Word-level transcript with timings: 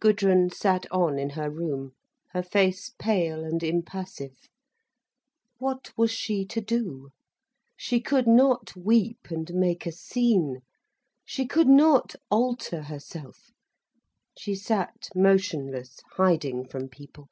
Gudrun 0.00 0.48
sat 0.48 0.90
on 0.90 1.18
in 1.18 1.28
her 1.28 1.50
room, 1.50 1.92
her 2.30 2.42
face 2.42 2.92
pale 2.98 3.44
and 3.44 3.62
impassive. 3.62 4.48
What 5.58 5.92
was 5.98 6.10
she 6.10 6.46
to 6.46 6.62
do? 6.62 7.10
She 7.76 8.00
could 8.00 8.26
not 8.26 8.74
weep 8.74 9.26
and 9.30 9.52
make 9.52 9.84
a 9.84 9.92
scene. 9.92 10.62
She 11.26 11.46
could 11.46 11.68
not 11.68 12.14
alter 12.30 12.84
herself. 12.84 13.50
She 14.38 14.54
sat 14.54 15.10
motionless, 15.14 16.00
hiding 16.12 16.66
from 16.66 16.88
people. 16.88 17.28